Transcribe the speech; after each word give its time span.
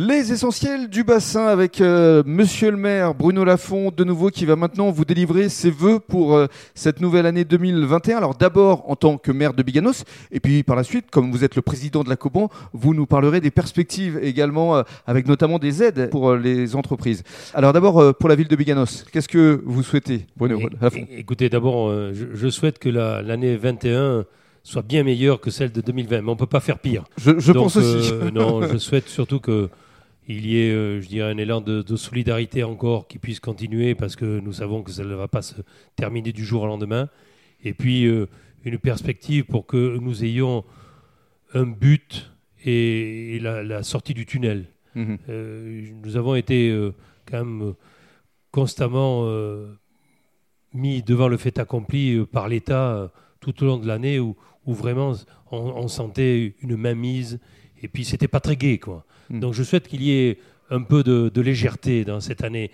Les 0.00 0.30
essentiels 0.30 0.88
du 0.88 1.02
bassin 1.02 1.46
avec 1.46 1.80
euh, 1.80 2.22
Monsieur 2.24 2.70
le 2.70 2.76
maire 2.76 3.14
Bruno 3.14 3.42
Lafont 3.42 3.90
de 3.90 4.04
nouveau 4.04 4.28
qui 4.28 4.46
va 4.46 4.54
maintenant 4.54 4.92
vous 4.92 5.04
délivrer 5.04 5.48
ses 5.48 5.72
vœux 5.72 5.98
pour 5.98 6.36
euh, 6.36 6.46
cette 6.76 7.00
nouvelle 7.00 7.26
année 7.26 7.44
2021. 7.44 8.16
Alors 8.16 8.36
d'abord 8.36 8.88
en 8.88 8.94
tant 8.94 9.18
que 9.18 9.32
maire 9.32 9.54
de 9.54 9.62
Biganos 9.64 10.04
et 10.30 10.38
puis 10.38 10.62
par 10.62 10.76
la 10.76 10.84
suite 10.84 11.06
comme 11.10 11.32
vous 11.32 11.42
êtes 11.42 11.56
le 11.56 11.62
président 11.62 12.04
de 12.04 12.08
la 12.08 12.14
Coban, 12.14 12.48
vous 12.72 12.94
nous 12.94 13.06
parlerez 13.06 13.40
des 13.40 13.50
perspectives 13.50 14.20
également 14.22 14.76
euh, 14.76 14.82
avec 15.08 15.26
notamment 15.26 15.58
des 15.58 15.82
aides 15.82 16.10
pour 16.10 16.36
les 16.36 16.76
entreprises. 16.76 17.24
Alors 17.52 17.72
d'abord 17.72 18.14
pour 18.14 18.28
la 18.28 18.36
ville 18.36 18.46
de 18.46 18.54
Biganos, 18.54 19.04
qu'est-ce 19.12 19.26
que 19.26 19.60
vous 19.66 19.82
souhaitez 19.82 20.26
Bruno 20.36 20.60
Lafont? 20.80 21.08
Écoutez 21.10 21.48
d'abord 21.48 21.92
je, 22.12 22.48
souhaite 22.50 22.78
que 22.78 22.88
l'année 22.88 23.56
21 23.56 24.26
soit 24.62 24.82
bien 24.82 25.02
meilleure 25.02 25.40
que 25.40 25.50
celle 25.50 25.72
de 25.72 25.80
2020. 25.80 26.20
Mais 26.20 26.28
on 26.28 26.34
ne 26.34 26.38
peut 26.38 26.46
pas 26.46 26.60
faire 26.60 26.78
pire. 26.78 27.02
Je, 27.16 27.50
pense 27.50 27.74
aussi. 27.74 28.12
Non, 28.32 28.62
je 28.62 28.76
souhaite 28.76 29.08
surtout 29.08 29.40
qu'il 30.28 30.46
y 30.46 30.58
ait, 30.58 30.72
euh, 30.72 31.00
je 31.00 31.08
dirais, 31.08 31.30
un 31.30 31.38
élan 31.38 31.62
de, 31.62 31.96
solidarité 31.96 32.62
encore 32.62 33.08
qui 33.08 33.18
puisse 33.18 33.40
continuer 33.40 33.94
parce 33.94 34.14
que 34.14 34.40
nous 34.40 34.52
savons 34.52 34.82
que 34.82 34.90
ça 34.90 35.02
ne 35.02 35.14
va 35.14 35.26
pas 35.26 35.40
se 35.40 35.54
terminer 35.96 36.32
du 36.32 36.44
jour 36.44 36.64
au 36.64 36.66
lendemain. 36.66 37.08
Et 37.64 37.72
puis, 37.72 38.04
euh, 38.04 38.26
une 38.64 38.78
perspective 38.78 39.44
pour 39.44 39.66
que 39.66 39.96
nous 39.96 40.24
ayons 40.24 40.64
un 41.54 41.64
but 41.64 42.30
et, 42.62 43.38
la, 43.40 43.82
sortie 43.82 44.12
du 44.12 44.26
tunnel. 44.26 44.66
Mhm. 44.94 45.18
nous 46.02 46.16
avons 46.16 46.34
été 46.34 46.76
quand 47.26 47.44
même 47.44 47.74
constamment 48.50 49.30
mis 50.74 51.02
devant 51.02 51.28
le 51.28 51.36
fait 51.36 51.58
accompli 51.58 52.24
par 52.26 52.48
l'État 52.48 53.12
tout 53.38 53.62
au 53.62 53.66
long 53.66 53.76
de 53.76 53.86
l'année 53.86 54.18
où, 54.18 54.34
où 54.66 54.74
vraiment 54.74 55.12
on, 55.52 55.88
sentait 55.88 56.54
une 56.62 56.76
mainmise 56.76 57.38
et 57.82 57.88
puis 57.88 58.04
c'était 58.04 58.28
pas 58.28 58.40
très 58.40 58.56
gai 58.56 58.78
quoi. 58.78 59.04
Hmm. 59.30 59.40
Donc 59.40 59.54
je 59.54 59.62
souhaite 59.62 59.88
qu'il 59.88 60.02
y 60.02 60.12
ait 60.12 60.38
un 60.70 60.82
peu 60.82 61.02
de, 61.02 61.40
légèreté 61.40 62.04
dans 62.04 62.20
cette 62.20 62.44
année. 62.44 62.70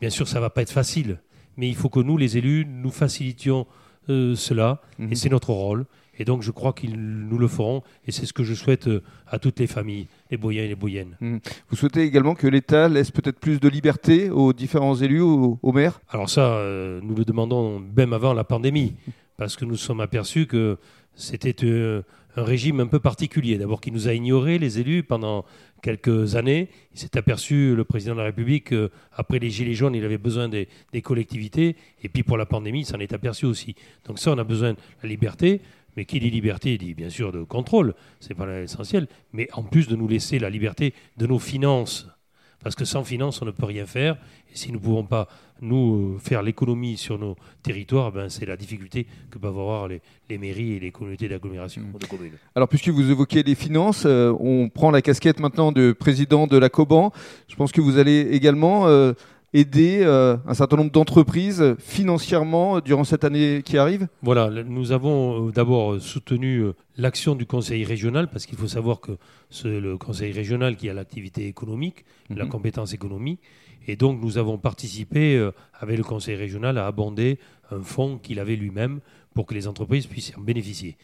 Bien 0.00 0.10
sûr, 0.10 0.28
ça 0.28 0.40
va 0.40 0.50
pas 0.50 0.62
être 0.62 0.72
facile, 0.72 1.18
mais 1.56 1.68
il 1.68 1.74
faut 1.74 1.88
que 1.88 2.00
nous, 2.00 2.16
les 2.16 2.36
élus, 2.36 2.66
nous 2.66 2.90
facilitions 2.90 3.66
euh, 4.10 4.34
cela 4.34 4.80
et 4.98 5.02
hmm. 5.02 5.14
c'est 5.14 5.30
notre 5.30 5.50
rôle. 5.50 5.86
Et 6.18 6.24
donc 6.24 6.42
je 6.42 6.50
crois 6.50 6.72
qu'ils 6.72 6.96
nous 6.96 7.38
le 7.38 7.46
feront 7.46 7.82
et 8.06 8.12
c'est 8.12 8.26
ce 8.26 8.32
que 8.32 8.42
je 8.42 8.54
souhaite 8.54 8.88
euh, 8.88 9.02
à 9.28 9.38
toutes 9.38 9.60
les 9.60 9.66
familles, 9.66 10.08
les 10.30 10.36
Boyens 10.36 10.64
et 10.64 10.68
les 10.68 10.74
Boyennes. 10.74 11.16
Hmm. 11.20 11.38
Vous 11.70 11.76
souhaitez 11.76 12.02
également 12.02 12.34
que 12.34 12.46
l'État 12.46 12.88
laisse 12.88 13.10
peut-être 13.10 13.38
plus 13.38 13.60
de 13.60 13.68
liberté 13.68 14.30
aux 14.30 14.52
différents 14.52 14.96
élus, 14.96 15.20
aux, 15.20 15.72
maires? 15.72 16.00
Alors 16.08 16.28
ça, 16.28 16.54
euh, 16.56 17.00
nous 17.02 17.14
le 17.14 17.24
demandons 17.24 17.80
même 17.96 18.12
avant 18.12 18.34
la 18.34 18.44
pandémie, 18.44 18.94
parce 19.36 19.56
que 19.56 19.64
nous 19.64 19.76
sommes 19.76 20.00
aperçus 20.00 20.46
que 20.46 20.76
c'était 21.14 21.54
euh, 21.64 22.02
un 22.38 22.44
régime 22.44 22.80
un 22.80 22.86
peu 22.86 23.00
particulier. 23.00 23.58
D'abord, 23.58 23.80
qui 23.80 23.90
nous 23.90 24.08
a 24.08 24.14
ignorés, 24.14 24.58
les 24.58 24.78
élus, 24.78 25.02
pendant 25.02 25.44
quelques 25.82 26.36
années. 26.36 26.68
Il 26.92 26.98
s'est 26.98 27.16
aperçu, 27.16 27.74
le 27.74 27.84
président 27.84 28.14
de 28.14 28.20
la 28.20 28.26
République, 28.26 28.68
qu'après 28.68 29.38
les 29.38 29.50
Gilets 29.50 29.74
jaunes, 29.74 29.94
il 29.94 30.04
avait 30.04 30.18
besoin 30.18 30.48
des, 30.48 30.68
collectivités. 31.02 31.76
Et 32.02 32.08
puis 32.08 32.22
pour 32.22 32.36
la 32.36 32.46
pandémie, 32.46 32.80
il 32.80 32.86
s'en 32.86 32.98
est 32.98 33.12
aperçu 33.12 33.46
aussi. 33.46 33.74
Donc 34.06 34.18
ça, 34.18 34.32
on 34.32 34.38
a 34.38 34.44
besoin 34.44 34.72
de 34.72 34.78
la 35.02 35.08
liberté. 35.08 35.60
Mais 35.96 36.04
qui 36.04 36.20
dit 36.20 36.30
liberté 36.30 36.78
dit 36.78 36.94
bien 36.94 37.10
sûr 37.10 37.32
de 37.32 37.42
contrôle, 37.42 37.92
c'est 38.20 38.34
pas 38.34 38.46
l'essentiel, 38.46 39.08
mais 39.32 39.48
en 39.52 39.64
plus 39.64 39.88
de 39.88 39.96
nous 39.96 40.06
laisser 40.06 40.38
la 40.38 40.48
liberté 40.48 40.94
de 41.16 41.26
nos 41.26 41.40
finances. 41.40 42.06
Parce 42.62 42.74
que 42.74 42.84
sans 42.84 43.04
finances, 43.04 43.40
on 43.40 43.44
ne 43.44 43.50
peut 43.52 43.66
rien 43.66 43.86
faire. 43.86 44.16
Et 44.52 44.56
si 44.56 44.68
nous 44.68 44.78
ne 44.78 44.84
pouvons 44.84 45.04
pas 45.04 45.28
nous 45.60 46.14
euh, 46.16 46.18
faire 46.18 46.42
l'économie 46.42 46.96
sur 46.96 47.18
nos 47.18 47.36
territoires, 47.62 48.10
ben, 48.12 48.28
c'est 48.28 48.46
la 48.46 48.56
difficulté 48.56 49.06
que 49.30 49.38
peuvent 49.38 49.58
avoir 49.58 49.88
les, 49.88 50.00
mairies 50.38 50.74
et 50.74 50.80
les 50.80 50.90
communautés 50.90 51.28
d'agglomération 51.28 51.82
mmh. 51.82 52.18
Alors, 52.54 52.68
puisque 52.68 52.88
vous 52.88 53.10
évoquez 53.10 53.42
les 53.42 53.54
finances, 53.54 54.04
euh, 54.06 54.34
on 54.40 54.68
prend 54.68 54.90
la 54.90 55.02
casquette 55.02 55.40
maintenant 55.40 55.72
de 55.72 55.92
président 55.92 56.46
de 56.46 56.56
la 56.56 56.68
Coban. 56.68 57.12
Je 57.48 57.56
pense 57.56 57.72
que 57.72 57.80
vous 57.80 57.98
allez 57.98 58.20
également 58.32 58.88
euh, 58.88 59.12
aider 59.54 60.04
un 60.04 60.54
certain 60.54 60.76
nombre 60.76 60.90
d'entreprises 60.90 61.74
financièrement 61.78 62.80
durant 62.80 63.04
cette 63.04 63.24
année 63.24 63.62
qui 63.64 63.78
arrive 63.78 64.06
Voilà, 64.22 64.50
nous 64.62 64.92
avons 64.92 65.48
d'abord 65.50 66.00
soutenu 66.00 66.64
l'action 66.98 67.34
du 67.34 67.46
Conseil 67.46 67.84
régional, 67.84 68.28
parce 68.28 68.44
qu'il 68.44 68.58
faut 68.58 68.68
savoir 68.68 69.00
que 69.00 69.12
c'est 69.50 69.80
le 69.80 69.96
Conseil 69.96 70.32
régional 70.32 70.76
qui 70.76 70.90
a 70.90 70.94
l'activité 70.94 71.46
économique, 71.46 72.04
la 72.28 72.44
mmh. 72.44 72.48
compétence 72.50 72.92
économique, 72.92 73.40
et 73.88 73.96
donc 73.96 74.20
nous 74.22 74.38
avons 74.38 74.58
participé 74.58 75.36
euh, 75.36 75.50
avec 75.80 75.96
le 75.96 76.04
Conseil 76.04 76.36
régional 76.36 76.76
à 76.78 76.86
abonder 76.86 77.38
un 77.70 77.80
fonds 77.80 78.18
qu'il 78.18 78.38
avait 78.38 78.54
lui-même 78.54 79.00
pour 79.34 79.46
que 79.46 79.54
les 79.54 79.66
entreprises 79.66 80.06
puissent 80.06 80.32
en 80.36 80.42
bénéficier. 80.42 80.96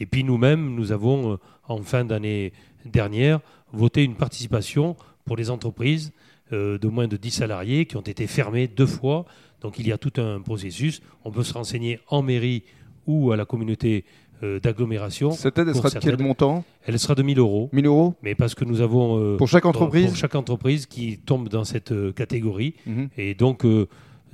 Et 0.00 0.06
puis 0.06 0.24
nous-mêmes, 0.24 0.74
nous 0.74 0.90
avons, 0.90 1.34
euh, 1.34 1.36
en 1.68 1.82
fin 1.82 2.04
d'année 2.04 2.52
dernière, 2.86 3.40
voté 3.72 4.02
une 4.02 4.16
participation 4.16 4.96
pour 5.24 5.36
les 5.36 5.50
entreprises 5.50 6.12
euh, 6.52 6.78
de 6.78 6.88
moins 6.88 7.08
de 7.08 7.16
10 7.16 7.30
salariés 7.30 7.86
qui 7.86 7.96
ont 7.96 8.02
été 8.02 8.26
fermées 8.26 8.68
deux 8.68 8.86
fois. 8.86 9.24
Donc 9.60 9.78
il 9.78 9.86
y 9.86 9.92
a 9.92 9.98
tout 9.98 10.20
un 10.20 10.40
processus. 10.40 11.00
On 11.24 11.30
peut 11.30 11.44
se 11.44 11.52
renseigner 11.52 12.00
en 12.08 12.22
mairie 12.22 12.64
ou 13.06 13.32
à 13.32 13.36
la 13.36 13.44
communauté 13.44 14.04
euh, 14.42 14.58
d'agglomération. 14.58 15.32
Cette 15.32 15.58
aide, 15.58 15.68
elle 15.68 15.74
sera 15.74 15.90
de 15.90 15.98
quel 15.98 16.18
montant? 16.18 16.64
Elle 16.86 16.98
sera 16.98 17.14
de 17.14 17.22
1000 17.22 17.38
euros. 17.38 17.68
1000 17.74 17.84
euros? 17.84 18.14
Mais 18.22 18.34
parce 18.34 18.54
que 18.54 18.64
nous 18.64 18.80
avons. 18.80 19.18
Euh, 19.18 19.36
pour 19.36 19.48
chaque 19.48 19.66
entreprise 19.66 20.06
Pour 20.06 20.16
chaque 20.16 20.34
entreprise 20.34 20.86
qui 20.86 21.18
tombe 21.18 21.50
dans 21.50 21.64
cette 21.64 21.92
euh, 21.92 22.12
catégorie. 22.12 22.74
Mhm. 22.86 23.10
Et 23.18 23.34
donc, 23.34 23.66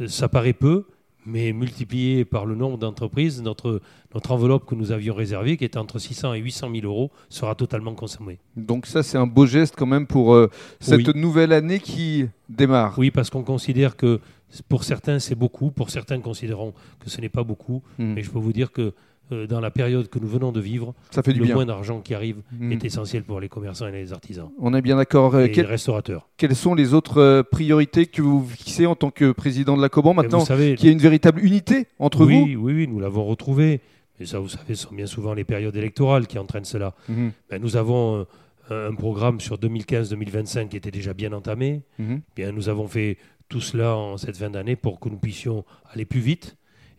ça 0.07 0.29
paraît 0.29 0.53
peu, 0.53 0.87
mais 1.27 1.53
multiplié 1.53 2.25
par 2.25 2.47
le 2.47 2.55
nombre 2.55 2.79
d'entreprises, 2.79 3.43
notre, 3.43 3.81
notre 4.15 4.33
enveloppe 4.33 4.65
que 4.65 4.75
nous 4.75 4.93
avions 4.93 5.15
réservée, 5.15 5.57
qui 5.57 5.65
était 5.65 5.79
entre 5.79 5.99
600 5.99 6.35
et 6.35 6.39
800 6.39 6.71
000 6.73 6.87
euros, 6.87 7.11
sera 7.29 7.55
totalement 7.55 7.95
consommée. 7.95 8.39
Donc 8.57 8.87
ça, 8.87 9.03
c'est 9.03 9.19
un 9.19 9.27
beau 9.27 9.47
geste 9.47 9.75
quand 9.77 9.87
même 9.87 10.07
pour 10.07 10.39
cette 10.81 11.15
nouvelle 11.15 11.53
année 11.53 11.81
qui 11.81 12.27
démarre. 12.49 12.99
Oui, 12.99 13.11
parce 13.11 13.31
qu'on 13.31 13.43
considère 13.43 13.97
que 13.97 14.21
pour 14.69 14.85
certains, 14.85 15.19
c'est 15.19 15.35
beaucoup, 15.35 15.71
pour 15.71 15.91
certains 15.91 16.21
considérons 16.21 16.73
que 17.01 17.11
ce 17.11 17.21
n'est 17.21 17.29
pas 17.29 17.45
beaucoup, 17.45 17.83
mhm. 17.99 18.15
mais 18.15 18.23
je 18.23 18.31
peux 18.31 18.39
vous 18.39 18.53
dire 18.53 18.73
que 18.73 18.95
euh, 19.33 19.49
dans 19.49 19.61
la 19.61 19.73
période 19.73 20.09
que 20.09 20.21
nous 20.21 20.29
venons 20.29 20.53
de 20.53 20.61
vivre, 20.61 20.95
ça 21.11 21.21
fait 21.21 21.33
du 21.33 21.41
le 21.41 21.53
moins 21.53 21.67
d'argent 21.67 22.01
qui 22.01 22.15
arrive 22.15 22.43
hmm. 22.53 22.71
est 22.71 22.85
essentiel 22.85 23.25
pour 23.25 23.41
les 23.41 23.49
commerçants 23.49 23.89
et 23.89 23.93
les 23.93 24.13
artisans. 24.13 24.51
On 24.61 24.73
est 24.73 24.83
bien 24.83 24.97
d'accord. 24.97 25.35
Euh, 25.35 25.47
et 25.47 25.53
les 25.53 25.63
restaurateurs. 25.63 26.29
Quelles 26.37 26.55
sont 26.55 26.77
les 26.77 26.95
autres 26.95 27.19
euh, 27.19 27.43
priorités 27.43 28.07
que 28.07 28.23
vous 28.23 28.47
fixez 28.47 28.87
en 28.87 28.95
tant 28.95 29.11
que 29.11 29.33
président 29.33 29.77
de 29.77 29.83
la 29.83 29.89
Coban 29.89 30.15
maintenant 30.15 30.45
qu'il 30.45 30.85
y 30.85 30.89
a 30.89 30.93
une 30.93 30.99
véritable 30.99 31.41
unité 31.45 31.89
entre 31.99 32.25
vous? 32.25 32.45
Oui, 32.45 32.55
oui, 32.57 32.87
nous 32.87 33.01
l'avons 33.01 33.25
retrouvé. 33.25 33.81
Mais 34.21 34.27
ça, 34.27 34.39
vous 34.39 34.49
savez, 34.49 34.77
ce 34.77 34.87
sont 34.87 34.95
bien 34.95 35.07
souvent 35.07 35.35
les 35.35 35.45
périodes 35.45 35.77
électorales 35.77 36.29
qui 36.29 36.39
entraînent 36.39 36.65
cela. 36.65 36.95
Hmm. 37.09 37.31
Ben, 37.51 37.61
nous 37.61 37.77
avons 37.77 38.27
un 38.71 38.95
programme 38.95 39.41
sur 39.41 39.57
2015-2025 39.59 40.69
qui 40.69 40.77
était 40.77 40.93
déjà 40.93 41.15
bien 41.15 41.33
entamé. 41.33 41.83
Hmm. 41.99 42.19
Bien, 42.37 42.53
nous 42.53 42.69
avons 42.69 42.87
fait 42.87 43.19
tout 43.49 43.61
cela 43.61 43.97
en 43.97 44.17
cette 44.19 44.37
fin 44.37 44.51
d'année 44.51 44.77
pour 44.77 45.01
que 45.01 45.09
nous 45.09 45.19
puissions 45.19 45.65
aller 45.93 46.05
plus 46.05 46.21
vite 46.21 46.57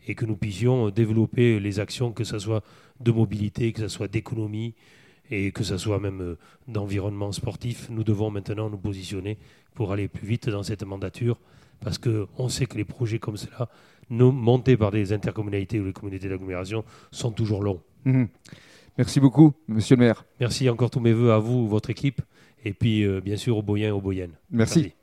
et 0.07 0.15
que 0.15 0.25
nous 0.25 0.37
puissions 0.37 0.89
développer 0.89 1.59
les 1.59 1.79
actions, 1.79 2.11
que 2.11 2.23
ce 2.23 2.39
soit 2.39 2.63
de 2.99 3.11
mobilité, 3.11 3.73
que 3.73 3.81
ce 3.81 3.87
soit 3.87 4.07
d'économie 4.07 4.73
et 5.29 5.51
que 5.51 5.63
ce 5.63 5.77
soit 5.77 5.99
même 5.99 6.21
euh, 6.21 6.37
d'environnement 6.67 7.31
sportif. 7.33 7.89
Nous 7.89 8.03
devons 8.03 8.31
maintenant 8.31 8.69
nous 8.69 8.77
positionner 8.77 9.37
pour 9.75 9.91
aller 9.91 10.07
plus 10.07 10.25
vite 10.25 10.49
dans 10.49 10.63
cette 10.63 10.83
mandature 10.83 11.37
parce 11.81 11.97
qu'on 11.97 12.49
sait 12.49 12.65
que 12.65 12.77
les 12.77 12.85
projets 12.85 13.19
comme 13.19 13.37
cela, 13.37 13.69
montés 14.09 14.77
par 14.77 14.91
des 14.91 15.13
intercommunalités 15.13 15.79
ou 15.79 15.85
les 15.85 15.93
communautés 15.93 16.29
d'agglomération, 16.29 16.83
sont 17.11 17.31
toujours 17.31 17.61
longs. 17.61 17.81
Mhm. 18.05 18.29
Merci 18.97 19.19
beaucoup, 19.19 19.53
monsieur 19.67 19.95
le 19.95 20.05
maire. 20.05 20.25
Merci 20.39 20.69
encore 20.69 20.89
tous 20.89 20.99
mes 20.99 21.13
voeux 21.13 21.31
à 21.31 21.37
vous, 21.37 21.67
votre 21.67 21.91
équipe, 21.91 22.21
et 22.65 22.73
puis 22.73 23.03
euh, 23.03 23.21
bien 23.21 23.35
sûr 23.35 23.57
aux 23.57 23.61
Boyens 23.61 23.89
et 23.89 23.91
aux 23.91 24.01
Boyennes. 24.01 24.33
Merci. 24.49 24.91